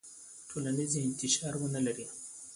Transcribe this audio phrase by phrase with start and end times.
[0.49, 2.05] ټولنیز انتشار ونلري.